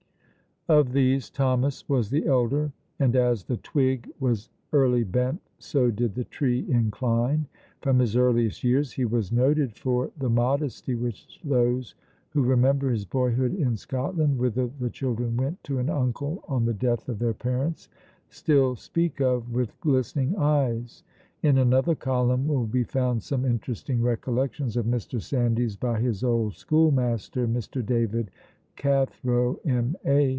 [0.67, 6.13] Of these Thomas was the elder, and as the twig was early bent so did
[6.13, 7.47] the tree incline.
[7.81, 11.95] From his earliest years he was noted for the modesty which those
[12.29, 16.75] who remember his boyhood in Scotland (whither the children went to an uncle on the
[16.75, 17.89] death of their parents)
[18.29, 21.01] still speak of with glistening eyes.
[21.41, 25.19] In another column will be found some interesting recollections of Mr.
[25.19, 27.83] Sandys by his old schoolmaster, Mr.
[27.83, 28.29] David
[28.77, 30.29] Cathro, M.A.